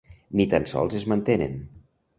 Ni 0.39 0.47
tan 0.53 0.65
sols 0.71 0.97
es 1.03 1.07
mantenen. 1.15 1.57